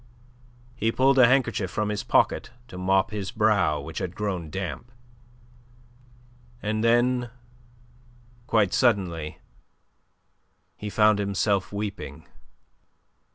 He 0.75 0.91
pulled 0.91 1.19
a 1.19 1.27
handkerchief 1.27 1.69
from 1.69 1.89
his 1.89 2.03
pocket 2.03 2.49
to 2.69 2.77
mop 2.79 3.11
his 3.11 3.29
brow, 3.29 3.79
which 3.79 3.99
had 3.99 4.15
grown 4.15 4.49
damp. 4.49 4.91
And 6.59 6.83
then, 6.83 7.29
quite 8.47 8.73
suddenly, 8.73 9.37
he 10.75 10.89
found 10.89 11.19
himself 11.19 11.71
weeping. 11.71 12.27